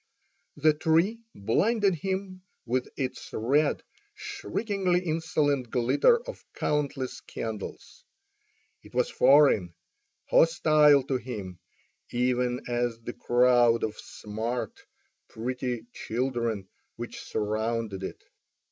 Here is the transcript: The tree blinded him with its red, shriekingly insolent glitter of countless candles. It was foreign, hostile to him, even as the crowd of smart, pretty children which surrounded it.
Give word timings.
The 0.55 0.73
tree 0.73 1.19
blinded 1.35 1.93
him 1.93 2.41
with 2.65 2.89
its 2.97 3.29
red, 3.31 3.83
shriekingly 4.15 5.01
insolent 5.01 5.69
glitter 5.69 6.19
of 6.23 6.43
countless 6.55 7.21
candles. 7.21 8.03
It 8.81 8.95
was 8.95 9.11
foreign, 9.11 9.75
hostile 10.25 11.03
to 11.03 11.17
him, 11.17 11.59
even 12.09 12.61
as 12.67 12.99
the 12.99 13.13
crowd 13.13 13.83
of 13.83 13.95
smart, 13.95 14.73
pretty 15.27 15.85
children 15.93 16.67
which 16.95 17.21
surrounded 17.21 18.01
it. 18.01 18.23